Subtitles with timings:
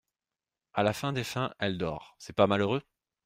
[0.73, 2.15] À la fin des fins, elle dort…
[2.17, 2.81] c’est pas malheureux!…